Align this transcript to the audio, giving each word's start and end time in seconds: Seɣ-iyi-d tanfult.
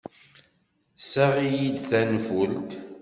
Seɣ-iyi-d 1.09 1.77
tanfult. 1.89 2.71